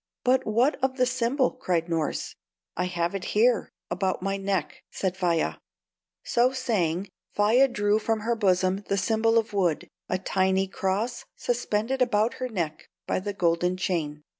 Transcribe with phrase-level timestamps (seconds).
[0.23, 2.33] "But what of the symbol?" cried Norss.
[2.75, 5.57] "I have it here, about my neck," said Faia.
[6.23, 12.01] So saying, Faia drew from her bosom the symbol of wood, a tiny cross suspended
[12.01, 14.23] about her neck by the golden chain.